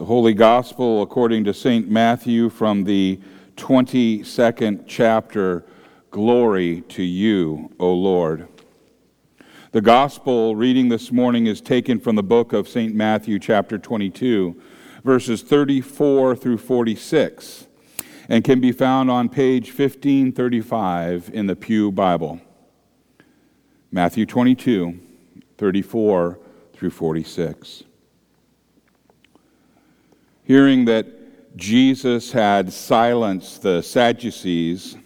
The 0.00 0.06
Holy 0.06 0.32
Gospel 0.32 1.02
according 1.02 1.44
to 1.44 1.52
St. 1.52 1.90
Matthew 1.90 2.48
from 2.48 2.84
the 2.84 3.20
22nd 3.56 4.84
chapter. 4.86 5.62
Glory 6.10 6.80
to 6.88 7.02
you, 7.02 7.70
O 7.78 7.92
Lord. 7.92 8.48
The 9.72 9.82
Gospel 9.82 10.56
reading 10.56 10.88
this 10.88 11.12
morning 11.12 11.46
is 11.46 11.60
taken 11.60 12.00
from 12.00 12.16
the 12.16 12.22
book 12.22 12.54
of 12.54 12.66
St. 12.66 12.94
Matthew, 12.94 13.38
chapter 13.38 13.76
22, 13.76 14.58
verses 15.04 15.42
34 15.42 16.34
through 16.34 16.56
46, 16.56 17.66
and 18.26 18.42
can 18.42 18.58
be 18.58 18.72
found 18.72 19.10
on 19.10 19.28
page 19.28 19.66
1535 19.66 21.30
in 21.34 21.46
the 21.46 21.56
Pew 21.56 21.92
Bible. 21.92 22.40
Matthew 23.92 24.24
22, 24.24 24.98
34 25.58 26.38
through 26.72 26.90
46. 26.90 27.84
Hearing 30.50 30.86
that 30.86 31.06
Jesus 31.56 32.32
had 32.32 32.72
silenced 32.72 33.62
the 33.62 33.82
Sadducees, 33.82 34.96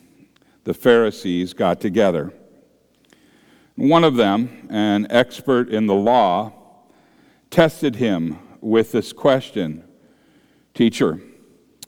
the 0.65 0.73
Pharisees 0.73 1.53
got 1.53 1.83
together. 1.83 2.33
One 3.77 4.05
of 4.05 4.17
them, 4.17 4.67
an 4.71 5.07
expert 5.11 5.69
in 5.69 5.87
the 5.87 5.95
law, 5.95 6.55
tested 7.51 7.97
him 7.97 8.39
with 8.63 8.93
this 8.93 9.13
question 9.13 9.85
Teacher, 10.73 11.21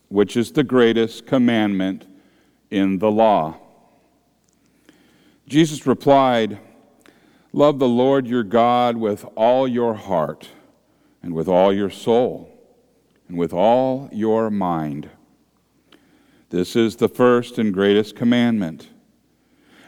which 0.08 0.36
is 0.36 0.52
the 0.52 0.62
greatest 0.62 1.26
commandment 1.26 2.06
in 2.70 2.98
the 2.98 3.10
law? 3.10 3.56
Jesus 5.48 5.86
replied, 5.86 6.58
Love 7.54 7.78
the 7.78 7.88
Lord 7.88 8.26
your 8.26 8.44
God 8.44 8.98
with 8.98 9.24
all 9.34 9.66
your 9.66 9.94
heart, 9.94 10.50
and 11.22 11.32
with 11.32 11.48
all 11.48 11.72
your 11.72 11.88
soul, 11.88 12.52
and 13.28 13.36
with 13.36 13.52
all 13.52 14.08
your 14.12 14.50
mind. 14.50 15.10
This 16.50 16.76
is 16.76 16.96
the 16.96 17.08
first 17.08 17.58
and 17.58 17.74
greatest 17.74 18.14
commandment. 18.14 18.88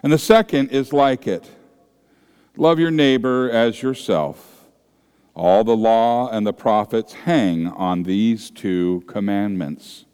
And 0.03 0.13
the 0.13 0.19
second 0.19 0.71
is 0.71 0.93
like 0.93 1.27
it 1.27 1.51
love 2.57 2.79
your 2.79 2.91
neighbor 2.91 3.49
as 3.51 3.83
yourself. 3.83 4.65
All 5.35 5.63
the 5.63 5.77
law 5.77 6.29
and 6.29 6.45
the 6.45 6.53
prophets 6.53 7.13
hang 7.13 7.69
on 7.69 8.03
these 8.03 8.51
two 8.51 9.05
commandments. 9.07 10.05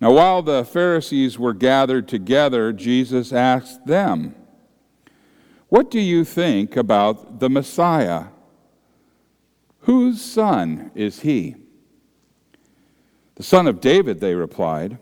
Now, 0.00 0.12
while 0.12 0.40
the 0.40 0.64
Pharisees 0.64 1.38
were 1.38 1.52
gathered 1.52 2.08
together, 2.08 2.72
Jesus 2.72 3.34
asked 3.34 3.86
them, 3.86 4.34
what 5.68 5.90
do 5.90 6.00
you 6.00 6.24
think 6.24 6.74
about 6.74 7.38
the 7.38 7.50
Messiah? 7.50 8.24
Whose 9.80 10.20
son 10.20 10.90
is 10.94 11.20
he? 11.20 11.54
The 13.40 13.46
son 13.46 13.66
of 13.66 13.80
David, 13.80 14.20
they 14.20 14.34
replied. 14.34 14.98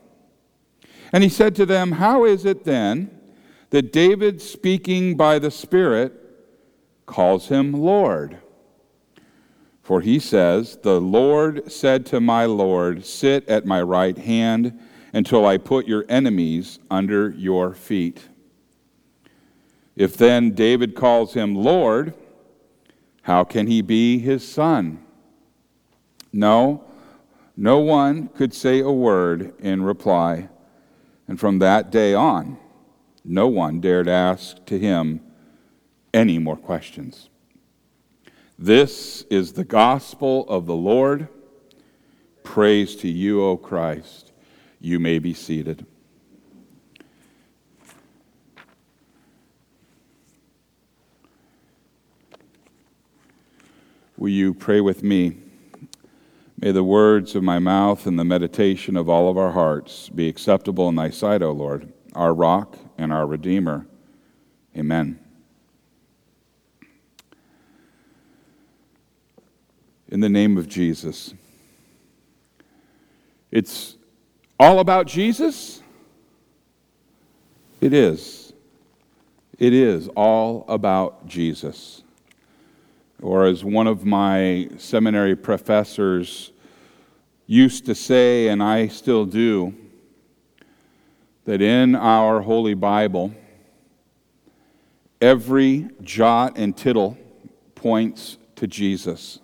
And 1.12 1.24
he 1.24 1.28
said 1.28 1.56
to 1.56 1.66
them, 1.66 1.90
How 1.90 2.24
is 2.24 2.44
it 2.44 2.62
then 2.62 3.10
that 3.70 3.92
David, 3.92 4.40
speaking 4.40 5.16
by 5.16 5.40
the 5.40 5.50
Spirit, 5.50 6.12
calls 7.04 7.48
him 7.48 7.72
Lord? 7.72 8.38
For 9.82 10.02
he 10.02 10.20
says, 10.20 10.78
The 10.84 11.00
Lord 11.00 11.72
said 11.72 12.06
to 12.06 12.20
my 12.20 12.44
Lord, 12.44 13.04
Sit 13.04 13.48
at 13.48 13.66
my 13.66 13.82
right 13.82 14.16
hand 14.16 14.78
until 15.12 15.44
I 15.44 15.58
put 15.58 15.88
your 15.88 16.04
enemies 16.08 16.78
under 16.88 17.30
your 17.30 17.74
feet. 17.74 18.28
If 19.96 20.16
then 20.16 20.52
David 20.52 20.94
calls 20.94 21.34
him 21.34 21.56
Lord, 21.56 22.14
how 23.22 23.42
can 23.42 23.66
he 23.66 23.82
be 23.82 24.20
his 24.20 24.46
son? 24.46 25.04
No, 26.32 26.84
no 27.60 27.80
one 27.80 28.28
could 28.28 28.54
say 28.54 28.78
a 28.78 28.90
word 28.90 29.52
in 29.58 29.82
reply. 29.82 30.48
And 31.26 31.40
from 31.40 31.58
that 31.58 31.90
day 31.90 32.14
on, 32.14 32.56
no 33.24 33.48
one 33.48 33.80
dared 33.80 34.06
ask 34.06 34.64
to 34.66 34.78
him 34.78 35.20
any 36.14 36.38
more 36.38 36.56
questions. 36.56 37.28
This 38.56 39.22
is 39.22 39.54
the 39.54 39.64
gospel 39.64 40.48
of 40.48 40.66
the 40.66 40.76
Lord. 40.76 41.26
Praise 42.44 42.94
to 42.94 43.08
you, 43.08 43.42
O 43.42 43.56
Christ. 43.56 44.30
You 44.80 45.00
may 45.00 45.18
be 45.18 45.34
seated. 45.34 45.84
Will 54.16 54.28
you 54.28 54.54
pray 54.54 54.80
with 54.80 55.02
me? 55.02 55.47
May 56.60 56.72
the 56.72 56.82
words 56.82 57.36
of 57.36 57.44
my 57.44 57.60
mouth 57.60 58.04
and 58.04 58.18
the 58.18 58.24
meditation 58.24 58.96
of 58.96 59.08
all 59.08 59.30
of 59.30 59.38
our 59.38 59.52
hearts 59.52 60.08
be 60.08 60.28
acceptable 60.28 60.88
in 60.88 60.96
thy 60.96 61.10
sight, 61.10 61.40
O 61.40 61.52
Lord, 61.52 61.92
our 62.16 62.34
rock 62.34 62.76
and 62.98 63.12
our 63.12 63.26
redeemer. 63.28 63.86
Amen. 64.76 65.20
In 70.08 70.18
the 70.18 70.28
name 70.28 70.58
of 70.58 70.68
Jesus. 70.68 71.32
It's 73.52 73.96
all 74.58 74.80
about 74.80 75.06
Jesus? 75.06 75.80
It 77.80 77.92
is. 77.92 78.52
It 79.60 79.72
is 79.72 80.08
all 80.08 80.64
about 80.66 81.28
Jesus. 81.28 82.02
Or, 83.20 83.46
as 83.46 83.64
one 83.64 83.86
of 83.86 84.04
my 84.04 84.68
seminary 84.78 85.34
professors 85.34 86.52
used 87.46 87.86
to 87.86 87.94
say, 87.94 88.48
and 88.48 88.62
I 88.62 88.88
still 88.88 89.24
do, 89.24 89.74
that 91.44 91.60
in 91.60 91.94
our 91.94 92.42
Holy 92.42 92.74
Bible, 92.74 93.34
every 95.20 95.88
jot 96.02 96.56
and 96.56 96.76
tittle 96.76 97.18
points 97.74 98.38
to 98.56 98.66
Jesus. 98.66 99.40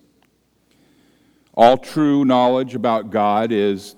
All 1.55 1.77
true 1.77 2.25
knowledge 2.25 2.75
about 2.75 3.11
God 3.11 3.53
is 3.53 3.97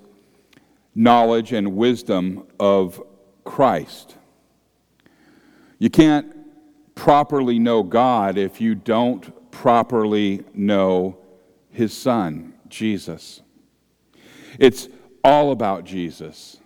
knowledge 0.95 1.53
and 1.53 1.75
wisdom 1.75 2.47
of 2.59 3.03
Christ. 3.43 4.15
You 5.79 5.89
can't 5.89 6.33
properly 6.95 7.59
know 7.59 7.83
God 7.83 8.37
if 8.37 8.59
you 8.59 8.73
don't 8.73 9.46
properly 9.57 10.43
know 10.53 11.17
his 11.71 11.91
son, 11.91 12.53
Jesus. 12.69 13.41
It's 14.59 14.87
all 15.23 15.51
about 15.51 15.83
Jesus. 15.83 16.57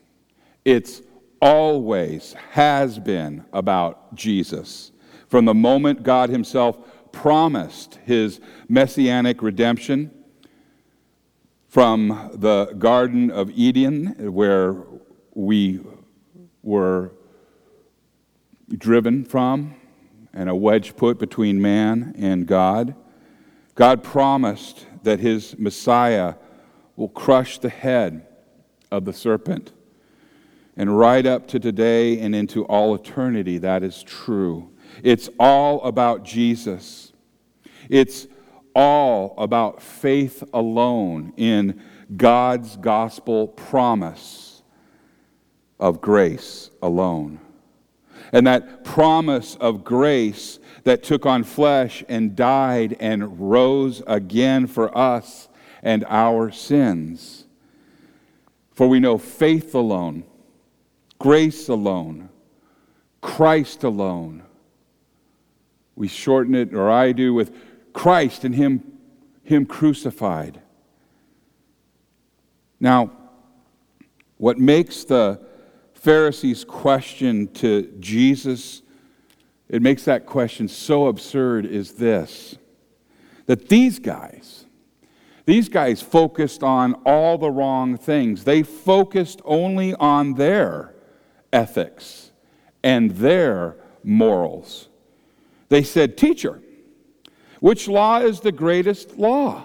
It's 0.66 1.02
always 1.42 2.34
has 2.52 3.00
been 3.00 3.46
about 3.54 4.14
Jesus. 4.14 4.92
From 5.30 5.46
the 5.46 5.54
moment 5.54 6.04
God 6.04 6.30
himself 6.30 6.78
promised 7.14 7.98
his 8.04 8.42
messianic 8.68 9.42
redemption 9.42 10.12
from 11.70 12.32
the 12.34 12.74
Garden 12.78 13.32
of 13.32 13.50
Eden, 13.52 14.34
where 14.34 14.76
we 15.34 15.80
were 16.62 17.14
driven 18.68 19.24
from, 19.24 19.76
and 20.34 20.50
a 20.50 20.56
wedge 20.56 20.96
put 20.96 21.20
between 21.20 21.62
man 21.62 22.16
and 22.18 22.46
God. 22.46 22.96
God 23.76 24.04
promised 24.04 24.86
that 25.04 25.20
his 25.20 25.58
Messiah 25.58 26.36
will 26.96 27.10
crush 27.10 27.58
the 27.58 27.70
head 27.70 28.26
of 28.92 29.06
the 29.06 29.14
serpent. 29.14 29.72
And 30.78 30.98
right 30.98 31.26
up 31.26 31.48
to 31.50 31.60
today 31.60 32.20
and 32.20 32.34
into 32.36 32.64
all 32.66 32.96
eternity, 32.96 33.58
that 33.60 33.84
is 33.84 34.04
true. 34.04 34.72
It's 35.04 35.30
all 35.40 35.82
about 35.84 36.24
Jesus. 36.24 37.12
It's 37.90 38.28
all 38.74 39.36
about 39.38 39.82
faith 39.82 40.44
alone 40.54 41.34
in 41.38 41.82
God's 42.16 42.78
gospel 42.78 43.48
promise 43.48 44.64
of 45.80 46.02
grace 46.02 46.70
alone. 46.82 47.40
And 48.32 48.48
that 48.48 48.84
promise 48.84 49.56
of 49.56 49.84
grace 49.84 50.60
that 50.84 51.04
took 51.04 51.26
on 51.26 51.44
flesh 51.44 52.04
and 52.08 52.36
died 52.36 52.96
and 53.00 53.40
rose 53.40 54.02
again 54.08 54.68
for 54.68 54.96
us 54.98 55.50
and 55.84 56.06
our 56.08 56.52
sins. 56.52 57.46
For 58.74 58.88
we 58.88 59.00
know 59.00 59.18
faith 59.18 59.76
alone, 59.76 60.24
grace 61.20 61.68
alone, 61.68 62.30
Christ 63.22 63.84
alone. 63.84 64.44
We 65.96 66.08
shorten 66.08 66.56
it, 66.56 66.74
or 66.74 66.90
I 66.90 67.12
do, 67.12 67.34
with 67.34 67.54
Christ 67.94 68.44
and 68.44 68.56
Him, 68.56 68.98
Him 69.44 69.66
crucified. 69.66 70.62
Now, 72.80 73.12
what 74.38 74.58
makes 74.58 75.04
the 75.04 75.40
Pharisees' 76.02 76.64
question 76.64 77.48
to 77.54 77.84
Jesus, 78.00 78.82
it 79.70 79.84
makes 79.84 80.04
that 80.06 80.26
question 80.26 80.68
so 80.68 81.06
absurd, 81.08 81.66
is 81.66 81.94
this 81.94 82.58
that 83.46 83.70
these 83.70 84.00
guys, 84.00 84.66
These 85.46 85.70
guys 85.70 86.02
focused 86.02 86.64
on 86.64 86.94
all 87.06 87.38
the 87.38 87.50
wrong 87.50 87.98
things. 87.98 88.44
They 88.44 88.64
focused 88.64 89.42
only 89.44 89.94
on 89.96 90.36
their 90.36 90.94
ethics 91.52 92.32
and 92.84 93.12
their 93.12 93.76
morals. 94.04 94.88
They 95.70 95.84
said, 95.84 96.18
Teacher, 96.18 96.62
which 97.60 97.88
law 97.88 98.20
is 98.20 98.40
the 98.40 98.52
greatest 98.52 99.18
law? 99.18 99.64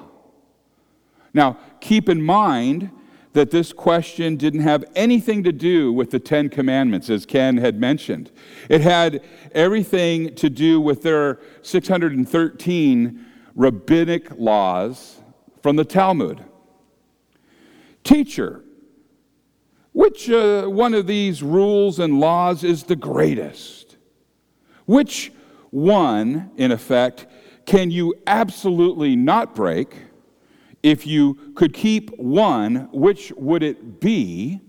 Now, 1.35 1.59
keep 1.81 2.09
in 2.09 2.23
mind 2.23 2.91
that 3.37 3.51
this 3.51 3.71
question 3.71 4.37
didn't 4.37 4.61
have 4.61 4.83
anything 4.95 5.45
to 5.45 5.53
do 5.53 5.93
with 5.93 6.11
the 6.11 6.19
Ten 6.19 6.49
Commandments, 6.49 7.11
as 7.11 7.27
Ken 7.27 7.59
had 7.59 7.79
mentioned. 7.79 8.31
It 8.71 8.81
had 8.81 9.23
everything 9.53 10.35
to 10.37 10.49
do 10.49 10.81
with 10.81 11.03
their 11.03 11.39
613 11.61 13.27
rabbinic 13.55 14.31
laws 14.39 15.21
from 15.63 15.77
the 15.77 15.85
Talmud. 15.85 16.43
Teacher, 18.05 18.65
which 19.93 20.31
uh, 20.31 20.65
one 20.65 20.95
of 20.95 21.07
these 21.07 21.43
rules 21.43 21.99
and 21.99 22.19
laws 22.19 22.65
is 22.65 22.85
the 22.85 22.97
greatest? 22.97 23.99
Which 24.87 25.31
one, 25.69 26.53
in 26.57 26.73
effect, 26.73 27.27
can 27.67 27.91
you 27.91 28.15
absolutely 28.27 29.15
not 29.15 29.55
break? 29.55 30.06
If 30.87 31.05
you 31.05 31.35
could 31.57 31.75
keep 31.75 32.17
one, 32.17 32.89
which 32.93 33.33
would 33.33 33.65
it 33.65 33.99
be? 33.99 34.61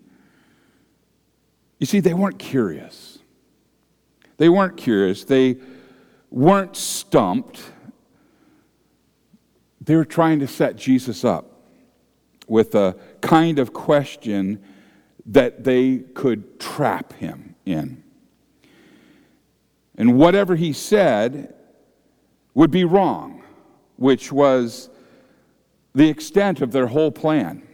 You 1.78 1.86
see, 1.86 2.00
they 2.00 2.16
weren't 2.16 2.40
curious. 2.40 3.20
They 4.38 4.50
weren't 4.50 4.78
curious. 4.78 5.26
They 5.26 5.58
weren't 6.32 6.76
stumped. 6.76 7.62
They 9.80 9.96
were 9.96 10.06
trying 10.06 10.40
to 10.40 10.48
set 10.48 10.76
Jesus 10.76 11.24
up 11.24 11.62
with 12.48 12.74
a 12.74 12.98
kind 13.22 13.60
of 13.60 13.72
question 13.72 14.64
that 15.28 15.64
they 15.66 16.00
could 16.16 16.60
trap 16.60 17.14
him 17.14 17.54
in. 17.64 18.02
And 19.96 20.18
whatever 20.18 20.56
he 20.56 20.74
said 20.74 21.54
would 22.56 22.72
be 22.72 22.86
wrong, 22.86 23.44
which 23.98 24.32
was 24.32 24.90
the 25.98 26.08
extent 26.08 26.62
of 26.62 26.72
their 26.72 26.86
whole 26.86 27.12
plan. 27.12 27.68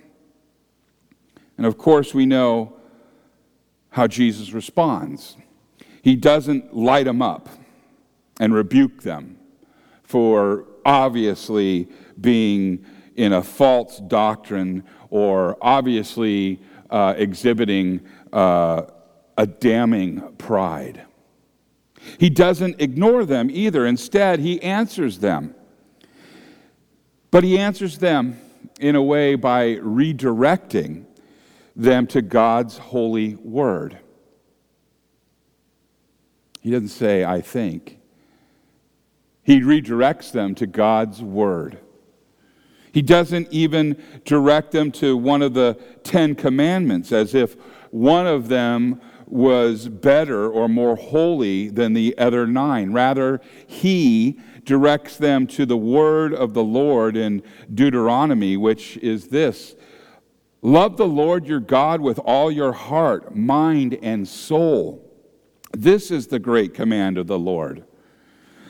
And 1.57 1.65
of 1.65 1.77
course, 1.77 2.13
we 2.13 2.25
know 2.25 2.77
how 3.89 4.07
Jesus 4.07 4.53
responds. 4.53 5.35
He 6.01 6.15
doesn't 6.15 6.73
light 6.73 7.03
them 7.03 7.21
up 7.21 7.49
and 8.39 8.53
rebuke 8.53 9.03
them 9.03 9.37
for 10.03 10.65
obviously 10.85 11.89
being 12.21 12.85
in 13.17 13.33
a 13.33 13.43
false 13.43 13.99
doctrine 13.99 14.85
or 15.09 15.57
obviously 15.61 16.61
uh, 16.91 17.15
exhibiting 17.17 18.07
uh, 18.31 18.83
a 19.37 19.45
damning 19.45 20.21
pride. 20.37 21.03
He 22.17 22.29
doesn't 22.29 22.79
ignore 22.79 23.25
them 23.25 23.49
either. 23.51 23.85
Instead, 23.85 24.39
he 24.39 24.61
answers 24.61 25.19
them. 25.19 25.55
But 27.33 27.43
he 27.43 27.57
answers 27.57 27.97
them 27.97 28.39
in 28.79 28.95
a 28.95 29.01
way 29.01 29.33
by 29.33 29.77
redirecting 29.77 31.05
them 31.75 32.05
to 32.05 32.21
God's 32.21 32.77
holy 32.77 33.33
word. 33.37 33.97
He 36.61 36.69
doesn't 36.69 36.89
say, 36.89 37.25
I 37.25 37.41
think. 37.41 37.97
He 39.41 39.61
redirects 39.61 40.31
them 40.31 40.53
to 40.53 40.67
God's 40.67 41.23
word. 41.23 41.79
He 42.91 43.01
doesn't 43.01 43.47
even 43.49 43.99
direct 44.25 44.69
them 44.69 44.91
to 44.91 45.17
one 45.17 45.41
of 45.41 45.55
the 45.55 45.79
Ten 46.03 46.35
Commandments 46.35 47.11
as 47.11 47.33
if 47.33 47.55
one 47.89 48.27
of 48.27 48.47
them 48.47 49.01
was 49.33 49.89
better 49.89 50.47
or 50.47 50.69
more 50.69 50.95
holy 50.95 51.67
than 51.67 51.93
the 51.93 52.15
other 52.19 52.45
nine. 52.45 52.91
Rather, 52.91 53.41
he 53.65 54.39
directs 54.63 55.17
them 55.17 55.47
to 55.47 55.65
the 55.65 55.75
word 55.75 56.35
of 56.35 56.53
the 56.53 56.63
Lord 56.63 57.17
in 57.17 57.41
Deuteronomy, 57.73 58.55
which 58.57 58.95
is 58.97 59.29
this 59.29 59.75
Love 60.61 60.97
the 60.97 61.07
Lord 61.07 61.47
your 61.47 61.59
God 61.59 61.99
with 61.99 62.19
all 62.19 62.51
your 62.51 62.73
heart, 62.73 63.35
mind, 63.35 63.97
and 64.03 64.27
soul. 64.27 65.11
This 65.71 66.11
is 66.11 66.27
the 66.27 66.39
great 66.39 66.75
command 66.75 67.17
of 67.17 67.25
the 67.25 67.39
Lord. 67.39 67.83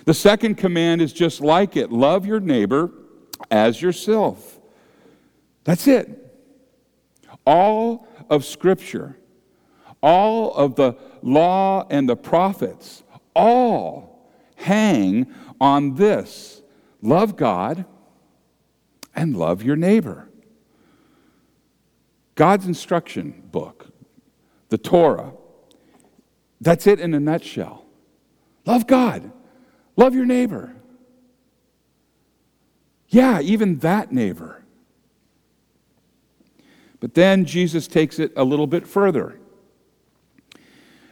The 0.06 0.14
second 0.14 0.56
command 0.56 1.02
is 1.02 1.12
just 1.12 1.42
like 1.42 1.76
it 1.76 1.92
love 1.92 2.26
your 2.26 2.40
neighbor 2.40 2.90
as 3.52 3.82
yourself. 3.82 4.60
That's 5.66 5.88
it. 5.88 6.20
All 7.46 8.08
of 8.30 8.46
Scripture, 8.46 9.18
all 10.04 10.54
of 10.54 10.76
the 10.76 10.96
law 11.24 11.88
and 11.90 12.08
the 12.08 12.18
prophets, 12.18 13.02
all 13.34 14.30
hang 14.58 15.34
on 15.60 15.96
this 15.96 16.62
love 17.02 17.36
God 17.36 17.86
and 19.16 19.36
love 19.36 19.64
your 19.64 19.76
neighbor. 19.76 20.30
God's 22.36 22.66
instruction 22.66 23.44
book, 23.52 23.88
the 24.70 24.78
Torah, 24.78 25.34
that's 26.60 26.88
it 26.88 27.00
in 27.00 27.14
a 27.14 27.20
nutshell. 27.20 27.86
Love 28.66 28.88
God, 28.88 29.32
love 29.96 30.14
your 30.16 30.26
neighbor. 30.26 30.76
Yeah, 33.10 33.42
even 33.42 33.80
that 33.80 34.12
neighbor. 34.12 34.64
But 37.00 37.14
then 37.14 37.46
Jesus 37.46 37.88
takes 37.88 38.18
it 38.18 38.34
a 38.36 38.44
little 38.44 38.66
bit 38.66 38.88
further. 38.88 39.38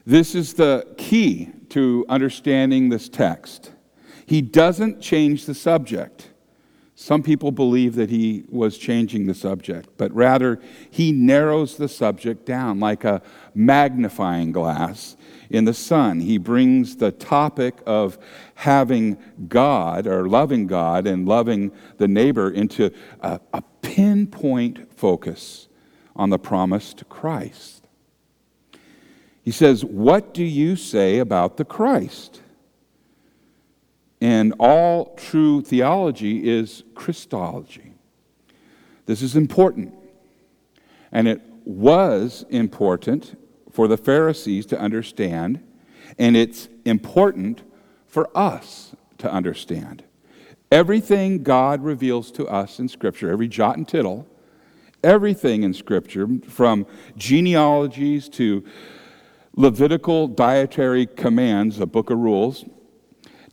This 0.06 0.36
is 0.36 0.56
the 0.56 0.88
key 0.98 1.50
to 1.70 2.06
understanding 2.10 2.90
this 2.90 3.08
text. 3.08 3.72
He 4.26 4.42
doesn't 4.42 5.02
change 5.02 5.46
the 5.46 5.54
subject. 5.54 6.30
Some 6.96 7.24
people 7.24 7.52
believe 7.52 7.96
that 7.96 8.10
he 8.10 8.44
was 8.48 8.78
changing 8.78 9.26
the 9.26 9.34
subject, 9.34 9.90
but 9.98 10.14
rather 10.14 10.60
he 10.90 11.12
narrows 11.12 11.76
the 11.78 11.88
subject 11.88 12.46
down 12.46 12.80
like 12.80 13.04
a 13.04 13.22
magnifying 13.56 14.52
glass 14.52 15.18
in 15.50 15.66
the 15.66 15.74
sun. 15.74 16.20
He 16.20 16.38
brings 16.38 16.98
the 16.98 17.12
topic 17.12 17.82
of 17.86 18.18
having 18.56 19.18
God 19.48 20.06
or 20.06 20.28
loving 20.28 20.68
God 20.68 21.08
and 21.08 21.28
loving 21.28 21.72
the 21.98 22.08
neighbor 22.08 22.52
into 22.52 22.92
a, 23.22 23.40
a 23.54 23.64
pinpoint 23.82 24.94
focus 24.96 25.68
on 26.16 26.30
the 26.30 26.40
promised 26.40 27.10
Christ. 27.10 27.81
He 29.44 29.52
says, 29.52 29.84
What 29.84 30.34
do 30.34 30.44
you 30.44 30.76
say 30.76 31.18
about 31.18 31.58
the 31.58 31.66
Christ? 31.66 32.42
And 34.20 34.54
all 34.60 35.16
true 35.16 35.62
theology 35.62 36.48
is 36.48 36.84
Christology. 36.94 37.94
This 39.08 39.24
is 39.24 39.36
important. 39.36 39.96
And 41.12 41.28
it 41.28 41.42
was 41.66 42.46
important 42.50 43.38
for 43.72 43.88
the 43.88 43.98
Pharisees 43.98 44.66
to 44.68 44.80
understand, 44.80 45.64
and 46.20 46.38
it's 46.38 46.70
important 46.86 47.64
for 48.06 48.30
us 48.38 48.96
to 49.18 49.32
understand. 49.32 50.04
Everything 50.72 51.44
God 51.44 51.84
reveals 51.84 52.32
to 52.34 52.48
us 52.48 52.80
in 52.80 52.88
Scripture, 52.88 53.32
every 53.32 53.48
jot 53.48 53.78
and 53.78 53.88
tittle, 53.88 54.28
everything 55.04 55.64
in 55.64 55.74
Scripture, 55.74 56.28
from 56.48 56.86
genealogies 57.18 58.30
to 58.30 58.64
Levitical 59.56 60.28
dietary 60.28 61.06
commands, 61.06 61.80
a 61.80 61.86
book 61.86 62.10
of 62.10 62.18
rules, 62.18 62.66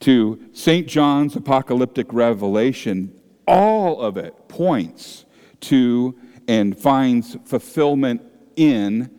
to 0.00 0.40
St. 0.52 0.86
John's 0.86 1.34
apocalyptic 1.34 2.12
revelation, 2.12 3.12
all 3.46 4.00
of 4.00 4.16
it 4.16 4.48
points 4.48 5.24
to 5.60 6.16
and 6.46 6.78
finds 6.78 7.36
fulfillment 7.44 8.22
in 8.56 9.10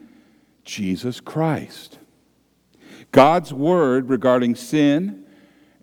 Jesus 0.64 1.20
Christ. 1.20 2.00
God's 3.12 3.52
word 3.54 4.10
regarding 4.10 4.56
sin 4.56 5.26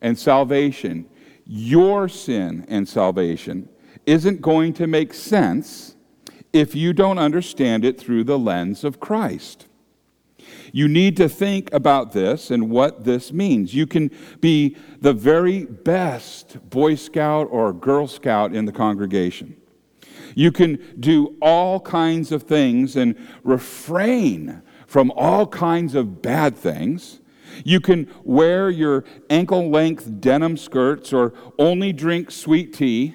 and 0.00 0.19
salvation, 0.19 1.07
your 1.45 2.09
sin 2.09 2.65
and 2.69 2.88
salvation, 2.88 3.69
isn't 4.07 4.41
going 4.41 4.73
to 4.75 4.87
make 4.87 5.12
sense 5.12 5.97
if 6.53 6.75
you 6.75 6.93
don't 6.93 7.19
understand 7.19 7.85
it 7.85 7.99
through 7.99 8.25
the 8.25 8.38
lens 8.38 8.85
of 8.85 9.00
Christ. 9.00 9.65
You 10.73 10.88
need 10.88 11.16
to 11.18 11.28
think 11.28 11.73
about 11.73 12.12
this 12.12 12.50
and 12.50 12.70
what 12.70 13.04
this 13.04 13.32
means. 13.32 13.75
You 13.75 13.87
can 13.87 14.11
be 14.40 14.76
the 15.00 15.12
very 15.12 15.64
best 15.64 16.70
Boy 16.70 16.94
Scout 16.94 17.49
or 17.50 17.73
Girl 17.73 18.06
Scout 18.06 18.54
in 18.54 18.64
the 18.64 18.73
congregation. 18.73 19.56
You 20.35 20.52
can 20.52 20.78
do 21.00 21.37
all 21.40 21.80
kinds 21.80 22.32
of 22.32 22.42
things 22.42 22.96
and 22.96 23.16
refrain 23.42 24.62
from 24.87 25.11
all 25.12 25.46
kinds 25.46 25.94
of 25.94 26.20
bad 26.20 26.56
things. 26.56 27.20
You 27.64 27.80
can 27.80 28.12
wear 28.23 28.68
your 28.68 29.04
ankle 29.30 29.70
length 29.70 30.20
denim 30.20 30.56
skirts 30.56 31.12
or 31.12 31.32
only 31.58 31.92
drink 31.92 32.30
sweet 32.30 32.75
tea. 32.75 33.14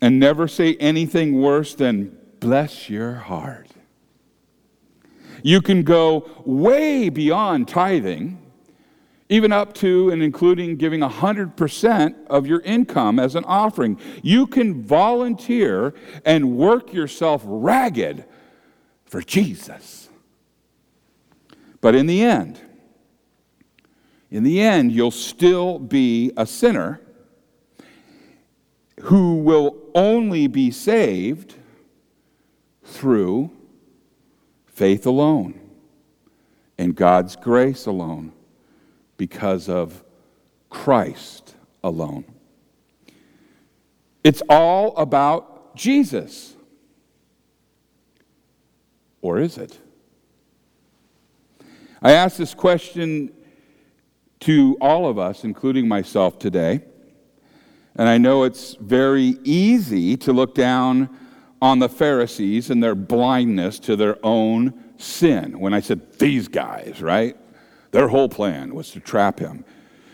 and 0.00 0.18
never 0.18 0.48
say 0.48 0.76
anything 0.76 1.40
worse 1.40 1.74
than, 1.74 2.16
bless 2.40 2.88
your 2.88 3.14
heart. 3.14 3.68
You 5.42 5.60
can 5.62 5.82
go 5.82 6.28
way 6.44 7.08
beyond 7.08 7.68
tithing, 7.68 8.38
even 9.28 9.52
up 9.52 9.74
to 9.74 10.10
and 10.10 10.22
including 10.22 10.76
giving 10.76 11.00
100% 11.00 12.26
of 12.26 12.46
your 12.46 12.60
income 12.60 13.18
as 13.18 13.36
an 13.36 13.44
offering. 13.44 13.98
You 14.22 14.46
can 14.46 14.82
volunteer 14.82 15.94
and 16.24 16.56
work 16.56 16.92
yourself 16.92 17.42
ragged 17.44 18.24
for 19.04 19.22
Jesus. 19.22 20.08
But 21.80 21.94
in 21.94 22.06
the 22.06 22.22
end, 22.22 22.60
in 24.30 24.42
the 24.42 24.60
end, 24.60 24.92
you'll 24.92 25.10
still 25.10 25.78
be 25.78 26.32
a 26.36 26.46
sinner 26.46 27.00
who 29.02 29.36
will 29.36 29.76
only 29.94 30.46
be 30.46 30.70
saved 30.70 31.54
through 32.84 33.50
faith 34.80 35.04
alone 35.04 35.60
and 36.78 36.96
God's 36.96 37.36
grace 37.36 37.84
alone 37.84 38.32
because 39.18 39.68
of 39.68 40.02
Christ 40.70 41.54
alone. 41.84 42.24
It's 44.24 44.42
all 44.48 44.96
about 44.96 45.76
Jesus. 45.76 46.56
Or 49.20 49.38
is 49.38 49.58
it? 49.58 49.78
I 52.00 52.12
ask 52.12 52.38
this 52.38 52.54
question 52.54 53.34
to 54.48 54.78
all 54.80 55.06
of 55.06 55.18
us, 55.18 55.44
including 55.44 55.88
myself 55.88 56.38
today. 56.38 56.80
And 57.96 58.08
I 58.08 58.16
know 58.16 58.44
it's 58.44 58.76
very 58.76 59.36
easy 59.44 60.16
to 60.16 60.32
look 60.32 60.54
down 60.54 61.14
on 61.62 61.78
the 61.78 61.88
Pharisees 61.88 62.70
and 62.70 62.82
their 62.82 62.94
blindness 62.94 63.78
to 63.80 63.96
their 63.96 64.16
own 64.24 64.72
sin. 64.96 65.58
When 65.58 65.74
I 65.74 65.80
said 65.80 66.18
these 66.18 66.48
guys, 66.48 67.02
right? 67.02 67.36
Their 67.90 68.08
whole 68.08 68.28
plan 68.28 68.74
was 68.74 68.90
to 68.92 69.00
trap 69.00 69.38
him. 69.38 69.64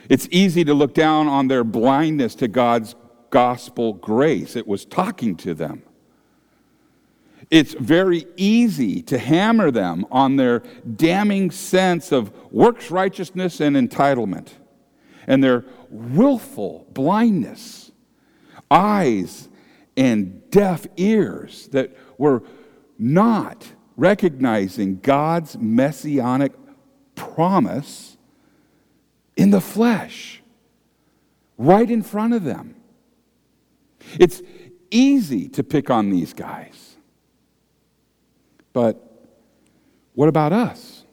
It's 0.08 0.28
easy 0.30 0.64
to 0.64 0.74
look 0.74 0.94
down 0.94 1.28
on 1.28 1.48
their 1.48 1.64
blindness 1.64 2.34
to 2.36 2.48
God's 2.48 2.94
gospel 3.30 3.92
grace. 3.94 4.56
It 4.56 4.66
was 4.66 4.84
talking 4.84 5.36
to 5.38 5.54
them. 5.54 5.82
It's 7.50 7.74
very 7.74 8.26
easy 8.36 9.02
to 9.02 9.18
hammer 9.18 9.70
them 9.70 10.04
on 10.10 10.36
their 10.36 10.60
damning 10.96 11.50
sense 11.50 12.10
of 12.10 12.32
works 12.52 12.90
righteousness 12.90 13.60
and 13.60 13.76
entitlement 13.76 14.48
and 15.26 15.42
their 15.42 15.64
willful 15.90 16.86
blindness, 16.92 17.90
eyes 18.70 19.48
and 19.96 20.50
deaf 20.50 20.86
ears 20.96 21.68
that 21.68 21.96
were 22.18 22.42
not 22.98 23.66
recognizing 23.96 25.00
God's 25.00 25.56
messianic 25.58 26.52
promise 27.14 28.16
in 29.36 29.50
the 29.50 29.60
flesh, 29.60 30.42
right 31.58 31.90
in 31.90 32.02
front 32.02 32.34
of 32.34 32.44
them. 32.44 32.74
It's 34.18 34.42
easy 34.90 35.48
to 35.50 35.64
pick 35.64 35.90
on 35.90 36.10
these 36.10 36.32
guys. 36.32 36.96
But 38.72 39.02
what 40.14 40.28
about 40.28 40.52
us? 40.52 41.04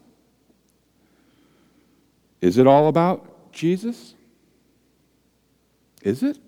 Is 2.40 2.58
it 2.58 2.66
all 2.66 2.88
about 2.88 3.52
Jesus? 3.52 4.14
Is 6.02 6.22
it? 6.22 6.38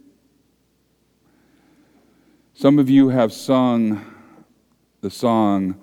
Some 2.59 2.79
of 2.79 2.89
you 2.89 3.11
have 3.11 3.35
sung 3.35 4.03
the 5.03 5.11
song, 5.11 5.79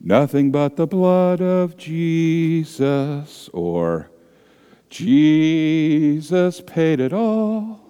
Nothing 0.00 0.52
but 0.52 0.76
the 0.76 0.86
blood 0.86 1.42
of 1.42 1.76
Jesus, 1.76 3.50
or 3.52 4.08
Jesus 4.88 6.60
paid 6.60 7.00
it 7.00 7.12
all, 7.12 7.80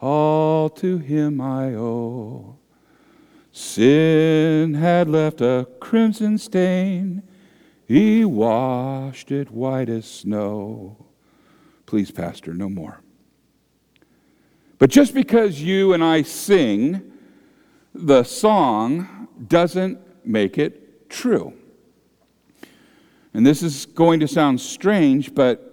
all 0.00 0.70
to 0.70 0.96
him 0.96 1.38
I 1.38 1.74
owe. 1.74 2.56
Sin 3.52 4.72
had 4.72 5.10
left 5.10 5.42
a 5.42 5.68
crimson 5.80 6.38
stain, 6.38 7.22
he 7.86 8.24
washed 8.24 9.30
it 9.30 9.50
white 9.50 9.90
as 9.90 10.06
snow. 10.06 11.04
Please, 11.84 12.10
Pastor, 12.10 12.54
no 12.54 12.70
more. 12.70 13.02
But 14.78 14.88
just 14.88 15.12
because 15.12 15.60
you 15.60 15.92
and 15.92 16.02
I 16.02 16.22
sing 16.22 17.07
the 17.94 18.22
song 18.22 19.28
doesn't 19.46 19.98
make 20.26 20.58
it 20.58 21.10
true. 21.10 21.54
And 23.34 23.46
this 23.46 23.62
is 23.62 23.86
going 23.86 24.20
to 24.20 24.28
sound 24.28 24.60
strange, 24.60 25.34
but 25.34 25.64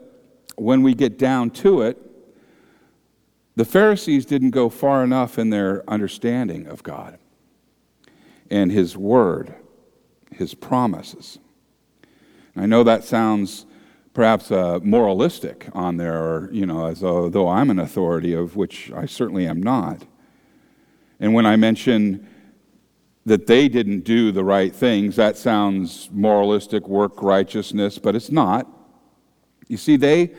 when 0.55 0.83
we 0.83 0.93
get 0.93 1.17
down 1.17 1.49
to 1.51 1.81
it, 1.81 2.01
the 3.55 3.65
Pharisees 3.65 4.25
didn't 4.25 4.51
go 4.51 4.69
far 4.69 5.03
enough 5.03 5.39
in 5.39 5.49
their 5.49 5.89
understanding 5.89 6.67
of 6.67 6.83
God 6.83 7.17
and 8.49 8.71
His 8.71 8.97
Word, 8.97 9.55
His 10.31 10.53
promises. 10.53 11.39
I 12.55 12.65
know 12.65 12.83
that 12.83 13.03
sounds 13.03 13.65
perhaps 14.13 14.51
uh, 14.51 14.79
moralistic 14.81 15.67
on 15.73 15.97
there, 15.97 16.21
or, 16.21 16.49
you 16.51 16.65
know, 16.65 16.85
as 16.85 17.01
though 17.01 17.47
I'm 17.47 17.69
an 17.69 17.79
authority, 17.79 18.33
of 18.33 18.55
which 18.55 18.91
I 18.93 19.05
certainly 19.05 19.45
am 19.47 19.61
not. 19.61 20.03
And 21.19 21.33
when 21.33 21.45
I 21.45 21.55
mention 21.55 22.27
that 23.25 23.47
they 23.47 23.67
didn't 23.67 24.01
do 24.01 24.31
the 24.31 24.43
right 24.43 24.73
things, 24.73 25.15
that 25.15 25.37
sounds 25.37 26.09
moralistic, 26.11 26.87
work 26.87 27.21
righteousness, 27.21 27.97
but 27.97 28.15
it's 28.15 28.31
not. 28.31 28.67
You 29.67 29.77
see, 29.77 29.95
they, 29.95 30.31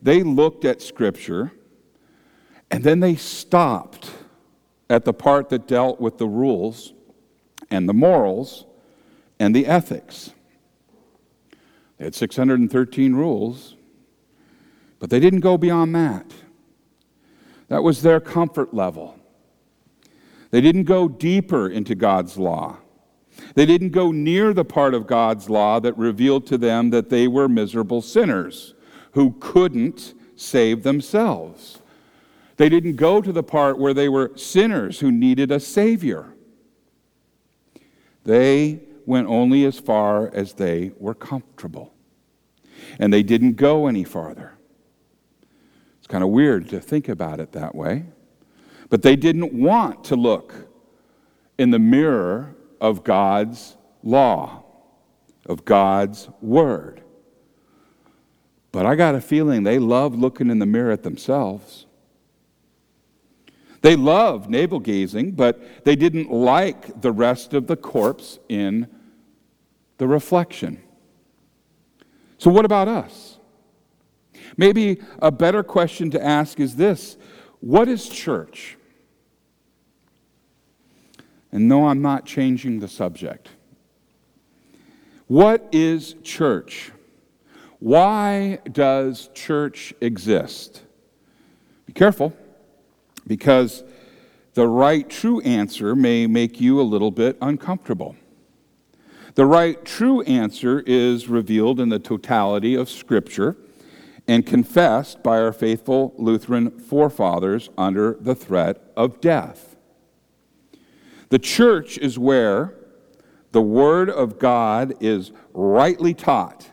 they 0.00 0.22
looked 0.22 0.64
at 0.64 0.82
Scripture 0.82 1.52
and 2.70 2.82
then 2.82 3.00
they 3.00 3.14
stopped 3.14 4.10
at 4.90 5.04
the 5.04 5.12
part 5.12 5.50
that 5.50 5.68
dealt 5.68 6.00
with 6.00 6.18
the 6.18 6.26
rules 6.26 6.92
and 7.70 7.88
the 7.88 7.94
morals 7.94 8.64
and 9.38 9.54
the 9.54 9.66
ethics. 9.66 10.32
They 11.98 12.04
had 12.04 12.14
613 12.14 13.14
rules, 13.14 13.76
but 14.98 15.10
they 15.10 15.20
didn't 15.20 15.40
go 15.40 15.56
beyond 15.56 15.94
that. 15.94 16.26
That 17.68 17.82
was 17.82 18.02
their 18.02 18.20
comfort 18.20 18.74
level. 18.74 19.18
They 20.52 20.60
didn't 20.60 20.84
go 20.84 21.08
deeper 21.08 21.68
into 21.68 21.94
God's 21.94 22.38
law. 22.38 22.76
They 23.54 23.66
didn't 23.66 23.90
go 23.90 24.12
near 24.12 24.52
the 24.52 24.64
part 24.64 24.94
of 24.94 25.06
God's 25.06 25.48
law 25.50 25.80
that 25.80 25.96
revealed 25.96 26.46
to 26.48 26.58
them 26.58 26.90
that 26.90 27.08
they 27.08 27.26
were 27.26 27.48
miserable 27.48 28.02
sinners 28.02 28.74
who 29.12 29.34
couldn't 29.40 30.14
save 30.36 30.82
themselves. 30.82 31.80
They 32.58 32.68
didn't 32.68 32.96
go 32.96 33.22
to 33.22 33.32
the 33.32 33.42
part 33.42 33.78
where 33.78 33.94
they 33.94 34.10
were 34.10 34.30
sinners 34.36 35.00
who 35.00 35.10
needed 35.10 35.50
a 35.50 35.58
Savior. 35.58 36.34
They 38.24 38.80
went 39.06 39.28
only 39.28 39.64
as 39.64 39.78
far 39.78 40.30
as 40.34 40.52
they 40.52 40.92
were 40.98 41.14
comfortable. 41.14 41.94
And 42.98 43.10
they 43.10 43.22
didn't 43.22 43.54
go 43.54 43.86
any 43.86 44.04
farther. 44.04 44.52
It's 45.98 46.06
kind 46.06 46.22
of 46.22 46.28
weird 46.28 46.68
to 46.68 46.80
think 46.80 47.08
about 47.08 47.40
it 47.40 47.52
that 47.52 47.74
way. 47.74 48.04
But 48.92 49.00
they 49.00 49.16
didn't 49.16 49.54
want 49.54 50.04
to 50.04 50.16
look 50.16 50.68
in 51.56 51.70
the 51.70 51.78
mirror 51.78 52.54
of 52.78 53.02
God's 53.02 53.78
law, 54.02 54.64
of 55.46 55.64
God's 55.64 56.28
word. 56.42 57.02
But 58.70 58.84
I 58.84 58.94
got 58.94 59.14
a 59.14 59.22
feeling 59.22 59.62
they 59.62 59.78
loved 59.78 60.18
looking 60.18 60.50
in 60.50 60.58
the 60.58 60.66
mirror 60.66 60.90
at 60.90 61.04
themselves. 61.04 61.86
They 63.80 63.96
loved 63.96 64.50
navel 64.50 64.78
gazing, 64.78 65.32
but 65.32 65.86
they 65.86 65.96
didn't 65.96 66.30
like 66.30 67.00
the 67.00 67.12
rest 67.12 67.54
of 67.54 67.68
the 67.68 67.76
corpse 67.76 68.40
in 68.50 68.88
the 69.96 70.06
reflection. 70.06 70.82
So, 72.36 72.50
what 72.50 72.66
about 72.66 72.88
us? 72.88 73.38
Maybe 74.58 75.00
a 75.18 75.30
better 75.30 75.62
question 75.62 76.10
to 76.10 76.22
ask 76.22 76.60
is 76.60 76.76
this 76.76 77.16
What 77.60 77.88
is 77.88 78.06
church? 78.06 78.76
And 81.52 81.68
no, 81.68 81.86
I'm 81.86 82.00
not 82.00 82.24
changing 82.24 82.80
the 82.80 82.88
subject. 82.88 83.50
What 85.26 85.68
is 85.70 86.16
church? 86.22 86.90
Why 87.78 88.58
does 88.70 89.28
church 89.34 89.92
exist? 90.00 90.82
Be 91.86 91.92
careful 91.92 92.32
because 93.26 93.84
the 94.54 94.66
right, 94.66 95.08
true 95.08 95.40
answer 95.40 95.94
may 95.94 96.26
make 96.26 96.60
you 96.60 96.80
a 96.80 96.82
little 96.82 97.10
bit 97.10 97.36
uncomfortable. 97.40 98.16
The 99.34 99.46
right, 99.46 99.82
true 99.84 100.20
answer 100.22 100.80
is 100.86 101.28
revealed 101.28 101.80
in 101.80 101.88
the 101.88 101.98
totality 101.98 102.74
of 102.74 102.90
Scripture 102.90 103.56
and 104.28 104.46
confessed 104.46 105.22
by 105.22 105.40
our 105.40 105.52
faithful 105.52 106.14
Lutheran 106.18 106.78
forefathers 106.78 107.70
under 107.78 108.16
the 108.20 108.34
threat 108.34 108.92
of 108.96 109.20
death. 109.20 109.71
The 111.32 111.38
church 111.38 111.96
is 111.96 112.18
where 112.18 112.74
the 113.52 113.62
Word 113.62 114.10
of 114.10 114.38
God 114.38 114.92
is 115.00 115.32
rightly 115.54 116.12
taught 116.12 116.68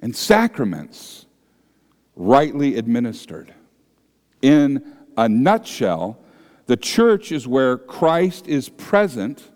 and 0.00 0.16
sacraments 0.16 1.26
rightly 2.16 2.76
administered. 2.78 3.52
In 4.40 4.96
a 5.18 5.28
nutshell, 5.28 6.18
the 6.64 6.78
church 6.78 7.32
is 7.32 7.46
where 7.46 7.76
Christ 7.76 8.48
is 8.48 8.70
present 8.70 9.50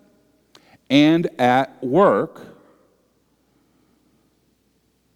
and 0.91 1.27
at 1.41 1.83
work. 1.83 2.43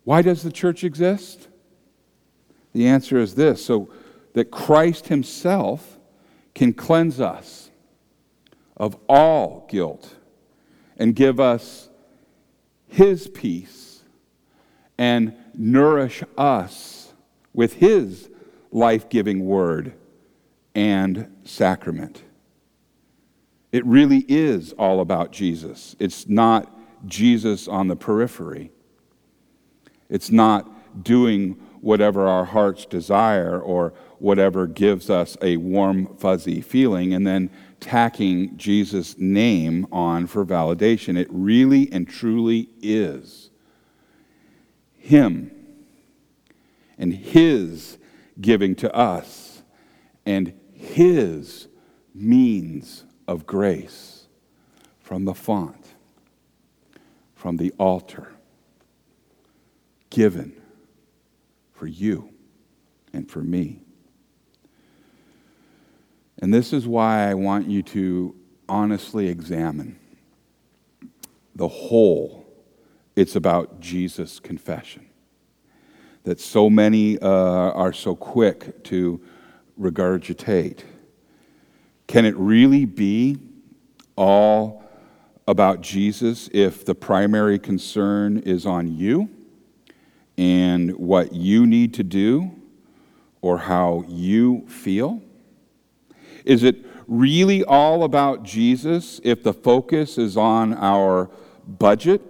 Why 0.05 0.23
does 0.23 0.43
the 0.43 0.51
church 0.51 0.83
exist? 0.83 1.47
The 2.73 2.87
answer 2.87 3.19
is 3.19 3.35
this 3.35 3.63
so 3.63 3.91
that 4.33 4.51
Christ 4.51 5.09
Himself 5.09 5.99
can 6.55 6.73
cleanse 6.73 7.21
us 7.21 7.69
of 8.77 8.97
all 9.09 9.67
guilt 9.71 10.17
and 10.97 11.15
give 11.15 11.41
us 11.41 11.89
His 12.87 13.29
peace 13.29 14.03
and 14.99 15.35
nourish 15.55 16.23
us 16.37 17.13
with 17.53 17.75
His 17.75 18.29
life 18.71 19.09
giving 19.09 19.45
word 19.45 19.95
and 20.75 21.35
sacrament. 21.45 22.23
It 23.71 23.85
really 23.87 24.25
is 24.29 24.73
all 24.75 25.01
about 25.01 25.33
Jesus. 25.33 25.97
It's 25.99 26.29
not 26.29 26.71
Jesus 27.07 27.69
on 27.69 27.89
the 27.89 27.97
periphery. 27.97 28.71
It's 30.09 30.31
not 30.31 31.03
doing 31.03 31.53
whatever 31.81 32.29
our 32.29 32.45
hearts 32.45 32.85
desire 32.85 33.59
or 33.59 33.95
whatever 34.19 34.67
gives 34.67 35.11
us 35.11 35.37
a 35.43 35.57
warm, 35.57 36.17
fuzzy 36.17 36.61
feeling 36.61 37.13
and 37.13 37.27
then 37.27 37.51
tacking 37.83 38.57
Jesus' 38.57 39.19
name 39.19 39.87
on 39.93 40.27
for 40.27 40.47
validation. 40.47 41.19
It 41.19 41.27
really 41.31 41.93
and 41.93 42.09
truly 42.09 42.69
is 42.81 43.51
Him 44.97 45.51
and 46.97 47.13
His 47.13 47.99
giving 48.41 48.75
to 48.77 48.95
us 48.95 49.63
and 50.25 50.55
His 50.73 51.69
means 52.15 53.05
of 53.27 53.47
grace 53.47 54.29
from 55.01 55.25
the 55.25 55.35
font, 55.35 55.95
from 57.35 57.57
the 57.57 57.73
altar, 57.79 58.33
given 60.09 60.55
for 61.73 61.87
you 61.89 62.31
and 63.13 63.29
for 63.29 63.43
me. 63.43 63.83
And 66.43 66.53
this 66.53 66.73
is 66.73 66.89
why 66.89 67.31
I 67.31 67.35
want 67.35 67.69
you 67.69 67.85
to 67.85 68.35
honestly 68.69 69.29
examine 69.29 69.97
the 71.55 71.69
whole. 71.69 72.45
It's 73.15 73.37
about 73.37 73.79
Jesus' 73.79 74.41
confession. 74.41 75.07
That 76.25 76.41
so 76.41 76.69
many 76.69 77.17
uh, 77.21 77.29
are 77.29 77.93
so 77.93 78.17
quick 78.17 78.83
to 78.85 79.21
regurgitate. 79.81 80.81
Can 82.09 82.25
it 82.25 82.37
really 82.37 82.87
be 82.87 83.39
all 84.17 84.83
about 85.47 85.81
Jesus 85.81 86.51
if 86.53 86.85
the 86.85 86.95
primary 86.97 87.61
concern 87.61 88.39
is 88.39 88.67
on 88.67 88.93
you 88.97 89.31
and 90.37 90.97
what 90.97 91.35
you 91.35 91.69
need 91.69 91.95
to 91.95 92.03
do 92.03 92.51
or 93.43 93.59
how 93.59 94.05
you 94.09 94.67
feel? 94.67 95.23
Is 96.45 96.63
it 96.63 96.85
really 97.07 97.65
all 97.65 98.05
about 98.05 98.43
Jesus 98.43 99.21
if 99.23 99.43
the 99.43 99.53
focus 99.53 100.19
is 100.19 100.37
on 100.37 100.75
our 100.75 101.31
budget 101.67 102.23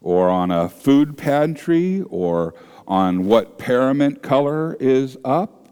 or 0.00 0.28
on 0.28 0.50
a 0.50 0.68
food 0.68 1.16
pantry 1.16 2.02
or 2.08 2.54
on 2.86 3.24
what 3.26 3.58
parament 3.58 4.22
color 4.22 4.76
is 4.80 5.16
up 5.24 5.68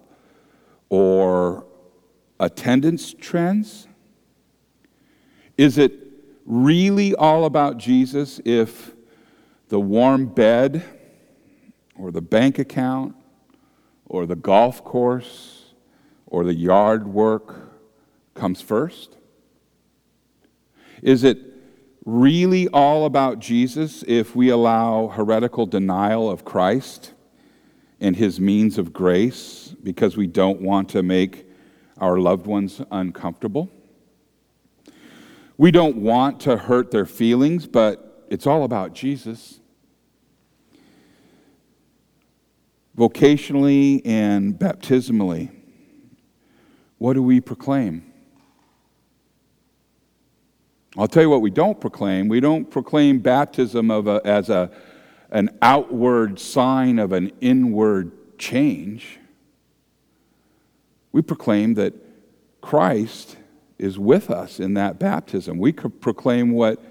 or 0.89 1.67
attendance 2.39 3.13
trends? 3.13 3.87
Is 5.59 5.77
it 5.77 5.93
really 6.47 7.15
all 7.15 7.45
about 7.45 7.77
Jesus 7.79 8.41
if 8.45 8.95
the 9.69 9.79
warm 9.79 10.27
bed 10.27 10.83
or 11.97 12.11
the 12.11 12.23
bank 12.23 12.59
account 12.59 13.15
or 14.07 14.27
the 14.27 14.37
golf 14.37 14.83
course 14.83 15.60
or 16.31 16.45
the 16.45 16.55
yard 16.55 17.07
work 17.07 17.55
comes 18.35 18.63
first? 18.63 19.17
Is 21.03 21.25
it 21.25 21.39
really 22.05 22.69
all 22.69 23.05
about 23.05 23.39
Jesus 23.39 24.03
if 24.09 24.35
we 24.35 24.49
allow 24.49 25.09
heretical 25.09 25.67
denial 25.67 26.31
of 26.31 26.45
Christ 26.45 27.13
and 28.01 28.17
his 28.17 28.41
means 28.41 28.79
of 28.79 28.93
grace 28.93 29.75
because 29.83 30.17
we 30.17 30.27
don't 30.27 30.61
want 30.61 30.89
to 30.91 31.03
make 31.03 31.47
our 31.99 32.19
loved 32.19 32.47
ones 32.47 32.81
uncomfortable. 32.91 33.71
We 35.59 35.71
don't 35.71 35.97
want 35.97 36.41
to 36.41 36.57
hurt 36.57 36.91
their 36.91 37.05
feelings, 37.05 37.67
but 37.67 38.25
it's 38.31 38.47
all 38.47 38.65
about 38.65 38.95
Jesus. 38.95 39.61
Vocationally 42.97 44.01
and 44.07 44.59
baptismally, 44.59 45.51
what 47.01 47.15
do 47.15 47.23
we 47.23 47.41
proclaim? 47.41 48.05
I'll 50.99 51.09
tell 51.09 51.23
you 51.23 51.31
what 51.31 51.41
we 51.41 51.51
don't 51.51 51.81
proclaim. 51.81 52.29
We 52.29 52.41
don't 52.41 52.71
proclaim 52.71 53.21
baptism 53.21 53.91
of 53.91 54.07
a, 54.07 54.21
as 54.23 54.51
a, 54.51 54.71
an 55.31 55.49
outward 55.63 56.39
sign 56.39 56.99
of 56.99 57.13
an 57.13 57.33
inward 57.41 58.39
change. 58.39 59.19
We 61.11 61.23
proclaim 61.23 61.73
that 61.75 61.95
Christ 62.61 63.39
is 63.79 63.99
with 63.99 64.31
us 64.31 64.61
in 64.61 64.75
that 64.75 64.99
baptism. 64.99 65.57
We 65.57 65.73
could 65.73 66.03
proclaim 66.03 66.51
what 66.51 66.83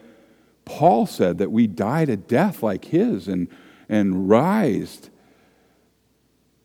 Paul 0.66 1.06
said 1.06 1.38
that 1.38 1.52
we 1.52 1.68
died 1.68 2.10
a 2.10 2.18
death 2.18 2.64
like 2.64 2.86
his 2.86 3.28
and, 3.28 3.48
and 3.88 4.28
rised 4.28 5.12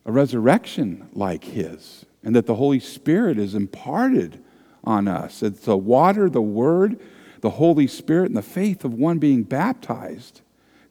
a 0.06 0.12
resurrection 0.12 1.10
like 1.12 1.44
his, 1.44 2.06
and 2.24 2.34
that 2.34 2.46
the 2.46 2.54
Holy 2.54 2.80
Spirit 2.80 3.38
is 3.38 3.54
imparted 3.54 4.42
on 4.82 5.06
us. 5.06 5.42
It's 5.42 5.60
the 5.60 5.76
water, 5.76 6.28
the 6.30 6.42
word, 6.42 6.98
the 7.40 7.50
Holy 7.50 7.86
Spirit, 7.86 8.26
and 8.26 8.36
the 8.36 8.42
faith 8.42 8.84
of 8.84 8.94
one 8.94 9.18
being 9.18 9.42
baptized. 9.42 10.40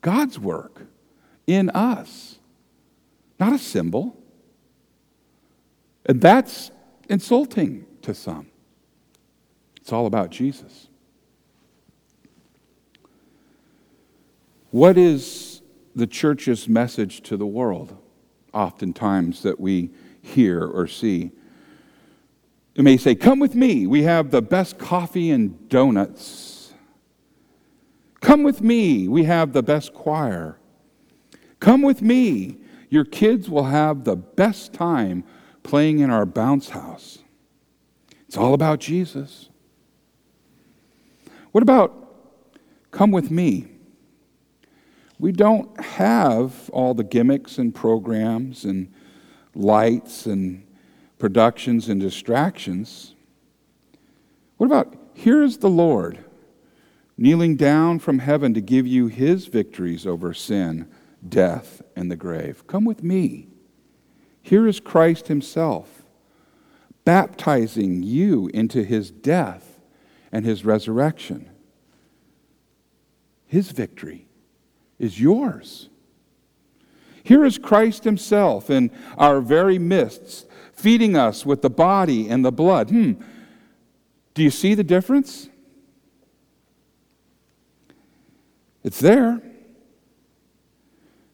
God's 0.01 0.37
work 0.37 0.83
in 1.47 1.69
us, 1.71 2.37
not 3.39 3.53
a 3.53 3.57
symbol. 3.57 4.17
And 6.05 6.21
that's 6.21 6.71
insulting 7.09 7.85
to 8.03 8.13
some. 8.13 8.47
It's 9.77 9.91
all 9.91 10.05
about 10.05 10.29
Jesus. 10.29 10.87
What 14.71 14.97
is 14.97 15.61
the 15.95 16.07
church's 16.07 16.67
message 16.67 17.21
to 17.21 17.37
the 17.37 17.45
world, 17.45 17.97
oftentimes, 18.53 19.43
that 19.43 19.59
we 19.59 19.91
hear 20.23 20.65
or 20.65 20.87
see? 20.87 21.31
It 22.73 22.83
may 22.83 22.97
say, 22.97 23.13
Come 23.13 23.39
with 23.39 23.53
me. 23.53 23.85
We 23.85 24.03
have 24.03 24.31
the 24.31 24.41
best 24.41 24.79
coffee 24.79 25.29
and 25.29 25.69
donuts. 25.69 26.73
Come 28.21 28.43
with 28.43 28.61
me. 28.61 29.07
We 29.07 29.25
have 29.25 29.53
the 29.53 29.61
best 29.61 29.93
choir. 29.93 30.57
Come 31.59 31.81
with 31.81 32.01
me. 32.01 32.57
Your 32.89 33.05
kids 33.05 33.49
will 33.49 33.65
have 33.65 34.05
the 34.05 34.15
best 34.15 34.73
time 34.73 35.23
playing 35.61 35.99
in 35.99 36.09
our 36.09 36.25
bounce 36.25 36.69
house. 36.69 37.19
It's 38.27 38.37
all 38.37 38.53
about 38.53 38.79
Jesus. 38.79 39.49
What 41.51 41.61
about 41.61 42.15
come 42.91 43.11
with 43.11 43.29
me? 43.29 43.67
We 45.19 45.31
don't 45.31 45.79
have 45.79 46.69
all 46.71 46.93
the 46.93 47.03
gimmicks 47.03 47.57
and 47.57 47.73
programs 47.73 48.65
and 48.65 48.91
lights 49.55 50.25
and 50.25 50.65
productions 51.19 51.89
and 51.89 51.99
distractions. 52.01 53.15
What 54.57 54.67
about 54.67 54.95
here 55.13 55.43
is 55.43 55.57
the 55.57 55.69
Lord 55.69 56.23
kneeling 57.17 57.55
down 57.55 57.99
from 57.99 58.19
heaven 58.19 58.53
to 58.53 58.61
give 58.61 58.87
you 58.87 59.07
his 59.07 59.47
victories 59.47 60.05
over 60.07 60.33
sin, 60.33 60.89
death, 61.27 61.81
and 61.95 62.09
the 62.09 62.15
grave? 62.15 62.65
Come 62.67 62.85
with 62.85 63.03
me. 63.03 63.47
Here 64.41 64.67
is 64.67 64.79
Christ 64.79 65.27
Himself 65.27 66.03
baptizing 67.05 68.03
you 68.03 68.49
into 68.53 68.83
His 68.83 69.11
death 69.11 69.79
and 70.31 70.45
His 70.45 70.65
resurrection. 70.65 71.49
His 73.45 73.71
victory 73.71 74.27
is 74.99 75.19
yours. 75.19 75.89
Here 77.23 77.45
is 77.45 77.57
Christ 77.57 78.03
Himself 78.03 78.69
in 78.69 78.91
our 79.17 79.39
very 79.39 79.79
midst, 79.79 80.45
feeding 80.73 81.15
us 81.15 81.45
with 81.45 81.61
the 81.61 81.69
body 81.69 82.27
and 82.27 82.43
the 82.43 82.51
blood. 82.51 82.89
Hmm. 82.89 83.13
Do 84.33 84.43
you 84.43 84.51
see 84.51 84.73
the 84.73 84.83
difference? 84.83 85.49
It's 88.83 88.99
there. 88.99 89.41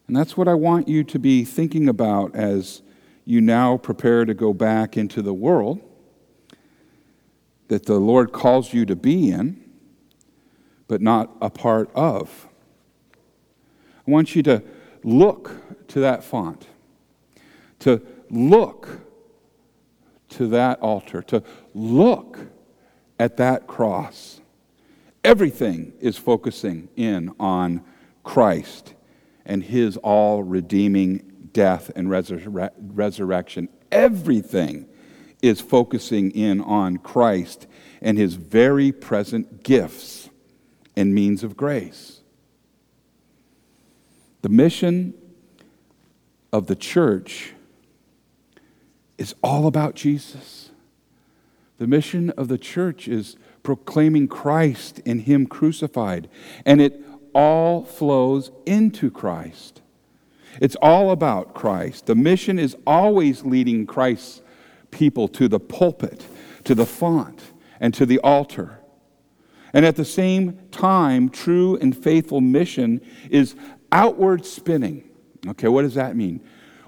And 0.08 0.16
that's 0.16 0.38
what 0.38 0.48
I 0.48 0.54
want 0.54 0.88
you 0.88 1.04
to 1.04 1.20
be 1.20 1.44
thinking 1.44 1.88
about 1.88 2.36
as 2.36 2.82
you 3.26 3.42
now 3.42 3.78
prepare 3.78 4.26
to 4.26 4.34
go 4.34 4.54
back 4.54 4.98
into 4.98 5.22
the 5.22 5.34
world 5.34 5.82
that 7.68 7.86
the 7.86 8.00
Lord 8.00 8.32
calls 8.32 8.74
you 8.74 8.86
to 8.86 8.96
be 8.96 9.30
in, 9.30 9.64
but 10.88 11.02
not 11.02 11.36
a 11.40 11.50
part 11.50 11.90
of. 11.94 12.48
I 14.08 14.12
want 14.12 14.36
you 14.36 14.42
to 14.44 14.64
look 15.04 15.88
to 15.90 16.00
that 16.02 16.24
font, 16.24 16.68
to 17.80 18.02
look 18.30 19.02
to 20.30 20.48
that 20.48 20.80
altar, 20.80 21.22
to 21.24 21.44
look 21.74 22.40
at 23.20 23.38
that 23.38 23.68
cross. 23.68 24.40
Everything 25.24 25.94
is 26.00 26.18
focusing 26.18 26.88
in 26.96 27.34
on 27.40 27.84
Christ 28.24 28.94
and 29.46 29.64
his 29.64 29.98
all 29.98 30.44
redeeming 30.44 31.50
death 31.52 31.92
and 31.96 32.08
resur- 32.08 32.72
resurrection. 32.78 33.68
Everything 33.92 34.88
is 35.42 35.60
focusing 35.60 36.32
in 36.32 36.62
on 36.62 36.98
Christ 36.98 37.68
and 38.02 38.18
his 38.18 38.36
very 38.36 38.92
present 38.92 39.64
gifts 39.64 40.30
and 40.96 41.14
means 41.14 41.44
of 41.44 41.58
grace. 41.58 42.19
The 44.42 44.50
mission 44.50 45.14
of 46.52 46.68
the 46.68 46.76
church 46.76 47.54
is 49.18 49.36
all 49.44 49.68
about 49.68 49.96
Jesus. 49.96 50.72
The 51.78 51.88
mission 51.88 52.30
of 52.32 52.48
the 52.48 52.58
church 52.58 53.08
is 53.08 53.38
proclaiming 53.64 54.28
Christ 54.28 55.00
in 55.00 55.20
Him 55.20 55.46
crucified, 55.46 56.30
and 56.66 56.82
it 56.82 57.04
all 57.34 57.84
flows 57.84 58.52
into 58.66 59.12
Christ. 59.12 59.82
It's 60.62 60.76
all 60.82 61.12
about 61.12 61.54
Christ. 61.54 62.06
The 62.06 62.16
mission 62.16 62.58
is 62.58 62.76
always 62.88 63.44
leading 63.44 63.86
Christ's 63.86 64.42
people 64.92 65.28
to 65.30 65.48
the 65.48 65.60
pulpit, 65.60 66.26
to 66.64 66.74
the 66.74 66.86
font, 66.86 67.42
and 67.80 67.94
to 67.94 68.06
the 68.06 68.20
altar. 68.20 68.80
And 69.74 69.86
at 69.86 69.96
the 69.96 70.06
same 70.06 70.60
time, 70.72 71.30
true 71.30 71.78
and 71.78 71.96
faithful 71.96 72.42
mission 72.42 73.02
is 73.30 73.56
outward 73.92 74.46
spinning. 74.46 75.10
Okay, 75.48 75.68
what 75.68 75.84
does 75.84 75.96
that 75.96 76.16
mean? 76.16 76.42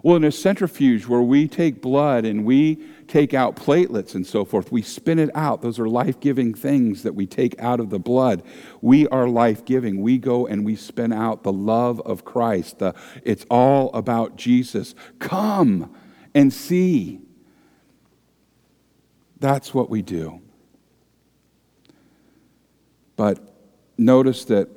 Well, 0.04 0.16
in 0.16 0.24
a 0.24 0.32
centrifuge 0.32 1.06
where 1.06 1.22
we 1.22 1.48
take 1.48 1.80
blood 1.80 2.26
and 2.26 2.44
we 2.44 2.84
take 3.08 3.36
out 3.36 3.56
platelets 3.56 4.16
and 4.16 4.26
so 4.26 4.46
forth, 4.46 4.72
we 4.72 4.82
spin 4.82 5.20
it 5.20 5.30
out. 5.36 5.62
Those 5.62 5.78
are 5.78 5.88
life 5.88 6.20
giving 6.20 6.56
things 6.56 7.04
that 7.04 7.14
we 7.14 7.28
take 7.28 7.60
out 7.60 7.80
of 7.80 7.92
the 7.92 8.00
blood. 8.00 8.42
We 8.82 9.08
are 9.10 9.28
life 9.28 9.64
giving. 9.64 10.02
We 10.02 10.18
go 10.18 10.48
and 10.48 10.66
we 10.66 10.76
spin 10.76 11.14
out 11.14 11.44
the 11.44 11.54
love 11.54 12.02
of 12.02 12.26
Christ. 12.26 12.80
The, 12.80 12.96
it's 13.24 13.46
all 13.50 13.92
about 13.94 14.38
Jesus. 14.38 14.96
Come 15.20 15.96
and 16.34 16.52
see. 16.52 17.22
That's 19.40 19.72
what 19.72 19.90
we 19.90 20.02
do. 20.02 20.42
But 23.16 23.40
notice 24.00 24.46
that 24.46 24.68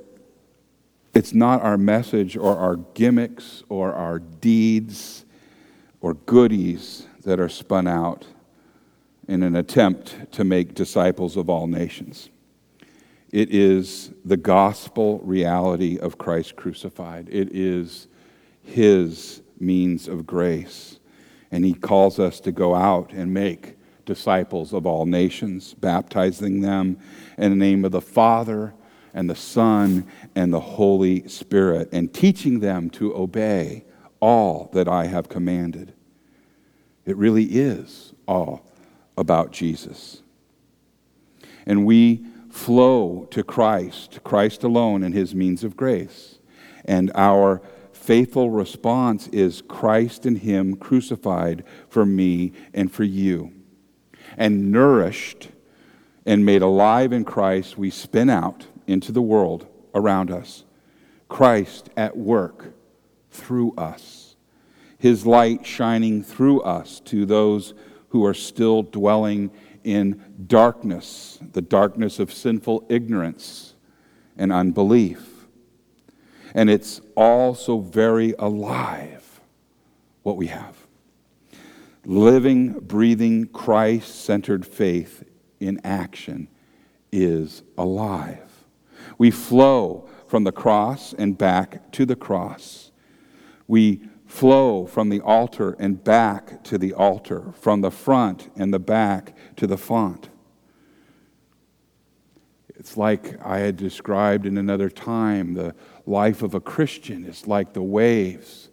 it's 1.14 1.32
not 1.32 1.62
our 1.62 1.78
message 1.78 2.36
or 2.36 2.56
our 2.56 2.76
gimmicks 2.76 3.62
or 3.68 3.92
our 3.92 4.18
deeds 4.18 5.24
or 6.00 6.14
goodies 6.14 7.06
that 7.24 7.38
are 7.40 7.48
spun 7.48 7.86
out 7.86 8.26
in 9.28 9.42
an 9.42 9.56
attempt 9.56 10.32
to 10.32 10.44
make 10.44 10.74
disciples 10.74 11.36
of 11.36 11.48
all 11.48 11.66
nations. 11.66 12.28
It 13.30 13.50
is 13.50 14.12
the 14.24 14.36
gospel 14.36 15.18
reality 15.20 15.98
of 15.98 16.18
Christ 16.18 16.56
crucified. 16.56 17.28
It 17.30 17.54
is 17.54 18.08
his 18.62 19.42
means 19.58 20.08
of 20.08 20.26
grace. 20.26 20.98
And 21.50 21.64
he 21.64 21.74
calls 21.74 22.18
us 22.18 22.40
to 22.40 22.52
go 22.52 22.74
out 22.74 23.12
and 23.12 23.32
make 23.32 23.76
disciples 24.04 24.72
of 24.72 24.86
all 24.86 25.06
nations, 25.06 25.74
baptizing 25.74 26.60
them 26.60 26.98
in 27.38 27.50
the 27.50 27.56
name 27.56 27.84
of 27.84 27.92
the 27.92 28.00
Father 28.00 28.74
and 29.14 29.30
the 29.30 29.36
Son 29.36 30.06
and 30.34 30.52
the 30.52 30.60
Holy 30.60 31.26
Spirit, 31.28 31.88
and 31.92 32.12
teaching 32.12 32.60
them 32.60 32.90
to 32.90 33.16
obey 33.16 33.84
all 34.20 34.68
that 34.72 34.88
I 34.88 35.06
have 35.06 35.28
commanded. 35.28 35.94
It 37.06 37.16
really 37.16 37.44
is 37.44 38.12
all 38.26 38.66
about 39.16 39.52
Jesus. 39.52 40.22
And 41.64 41.86
we 41.86 42.24
flow 42.50 43.26
to 43.30 43.42
Christ, 43.42 44.20
Christ 44.24 44.64
alone, 44.64 45.02
and 45.02 45.14
his 45.14 45.34
means 45.34 45.64
of 45.64 45.76
grace. 45.76 46.38
And 46.84 47.10
our 47.14 47.62
faithful 47.92 48.50
response 48.50 49.28
is 49.28 49.62
Christ 49.62 50.26
and 50.26 50.38
him 50.38 50.76
crucified 50.76 51.64
for 51.88 52.04
me 52.04 52.52
and 52.72 52.92
for 52.92 53.04
you. 53.04 53.52
And 54.36 54.72
nourished 54.72 55.48
and 56.26 56.44
made 56.44 56.62
alive 56.62 57.12
in 57.12 57.24
Christ, 57.24 57.78
we 57.78 57.90
spin 57.90 58.28
out 58.28 58.66
into 58.86 59.12
the 59.12 59.22
world 59.22 59.66
around 59.94 60.30
us. 60.30 60.64
Christ 61.28 61.90
at 61.96 62.16
work 62.16 62.74
through 63.30 63.74
us, 63.76 64.36
His 64.98 65.26
light 65.26 65.66
shining 65.66 66.22
through 66.22 66.60
us 66.62 67.00
to 67.00 67.26
those 67.26 67.74
who 68.08 68.24
are 68.24 68.34
still 68.34 68.82
dwelling 68.82 69.50
in 69.82 70.22
darkness, 70.46 71.38
the 71.52 71.62
darkness 71.62 72.18
of 72.18 72.32
sinful 72.32 72.86
ignorance 72.88 73.74
and 74.36 74.52
unbelief. 74.52 75.46
And 76.54 76.70
it's 76.70 77.00
all 77.16 77.54
so 77.54 77.80
very 77.80 78.34
alive 78.38 79.40
what 80.22 80.36
we 80.36 80.46
have. 80.46 80.76
Living, 82.06 82.72
breathing, 82.80 83.46
Christ 83.46 84.24
centered 84.24 84.66
faith 84.66 85.24
in 85.58 85.80
action 85.84 86.48
is 87.10 87.62
alive. 87.76 88.53
We 89.18 89.30
flow 89.30 90.08
from 90.26 90.44
the 90.44 90.52
cross 90.52 91.12
and 91.12 91.36
back 91.36 91.92
to 91.92 92.06
the 92.06 92.16
cross. 92.16 92.90
We 93.66 94.02
flow 94.26 94.86
from 94.86 95.10
the 95.10 95.20
altar 95.20 95.76
and 95.78 96.02
back 96.02 96.64
to 96.64 96.78
the 96.78 96.92
altar, 96.92 97.52
from 97.60 97.80
the 97.80 97.90
front 97.90 98.50
and 98.56 98.72
the 98.72 98.78
back 98.78 99.36
to 99.56 99.66
the 99.66 99.78
font. 99.78 100.28
It's 102.76 102.96
like 102.96 103.40
I 103.44 103.58
had 103.58 103.76
described 103.76 104.46
in 104.46 104.58
another 104.58 104.90
time 104.90 105.54
the 105.54 105.74
life 106.04 106.42
of 106.42 106.54
a 106.54 106.60
Christian 106.60 107.24
is 107.24 107.46
like 107.46 107.72
the 107.72 107.82
waves 107.82 108.68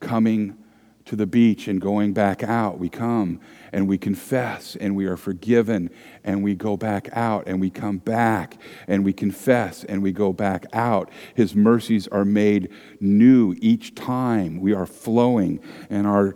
coming 0.00 0.58
to 1.06 1.16
the 1.16 1.26
beach 1.26 1.68
and 1.68 1.80
going 1.80 2.12
back 2.12 2.42
out. 2.42 2.78
We 2.78 2.88
come 2.88 3.40
and 3.72 3.88
we 3.88 3.96
confess 3.96 4.76
and 4.76 4.94
we 4.94 5.06
are 5.06 5.16
forgiven 5.16 5.90
and 6.24 6.42
we 6.42 6.54
go 6.54 6.76
back 6.76 7.08
out 7.12 7.44
and 7.46 7.60
we 7.60 7.70
come 7.70 7.98
back 7.98 8.58
and 8.86 9.04
we 9.04 9.12
confess 9.12 9.84
and 9.84 10.02
we 10.02 10.12
go 10.12 10.32
back 10.32 10.66
out. 10.72 11.10
His 11.34 11.54
mercies 11.54 12.08
are 12.08 12.24
made 12.24 12.70
new 13.00 13.54
each 13.60 13.94
time. 13.94 14.60
We 14.60 14.74
are 14.74 14.86
flowing 14.86 15.60
and 15.88 16.06
our 16.06 16.34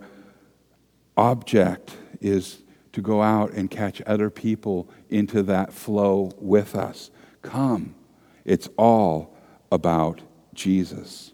object 1.17 1.97
is 2.21 2.63
to 2.93 3.01
go 3.01 3.21
out 3.21 3.51
and 3.51 3.69
catch 3.69 4.01
other 4.05 4.29
people 4.29 4.89
into 5.09 5.43
that 5.43 5.73
flow 5.73 6.31
with 6.37 6.75
us. 6.75 7.11
Come. 7.41 7.95
It's 8.45 8.69
all 8.77 9.35
about 9.71 10.21
Jesus. 10.53 11.33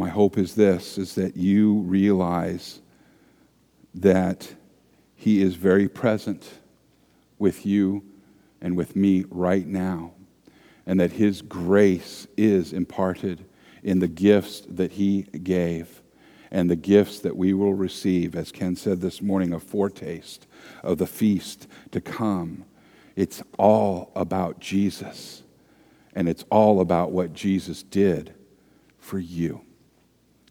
My 0.00 0.08
hope 0.08 0.38
is 0.38 0.54
this 0.54 0.96
is 0.96 1.14
that 1.16 1.36
you 1.36 1.80
realize 1.80 2.80
that 3.94 4.54
he 5.14 5.42
is 5.42 5.56
very 5.56 5.90
present 5.90 6.54
with 7.38 7.66
you 7.66 8.02
and 8.62 8.78
with 8.78 8.96
me 8.96 9.26
right 9.28 9.66
now 9.66 10.12
and 10.86 10.98
that 11.00 11.12
his 11.12 11.42
grace 11.42 12.26
is 12.38 12.72
imparted 12.72 13.44
in 13.82 13.98
the 13.98 14.08
gifts 14.08 14.62
that 14.70 14.92
he 14.92 15.24
gave 15.24 16.00
and 16.50 16.70
the 16.70 16.76
gifts 16.76 17.18
that 17.18 17.36
we 17.36 17.52
will 17.52 17.74
receive 17.74 18.34
as 18.34 18.50
Ken 18.50 18.76
said 18.76 19.02
this 19.02 19.20
morning 19.20 19.52
a 19.52 19.60
foretaste 19.60 20.46
of 20.82 20.96
the 20.96 21.06
feast 21.06 21.68
to 21.90 22.00
come. 22.00 22.64
It's 23.16 23.42
all 23.58 24.12
about 24.16 24.60
Jesus 24.60 25.42
and 26.14 26.26
it's 26.26 26.46
all 26.48 26.80
about 26.80 27.12
what 27.12 27.34
Jesus 27.34 27.82
did 27.82 28.32
for 28.98 29.18
you. 29.18 29.60